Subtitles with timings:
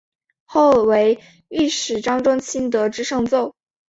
[0.45, 1.19] 后为
[1.49, 3.53] 御史张仲炘得知上奏。